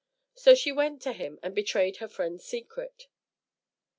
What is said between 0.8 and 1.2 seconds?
to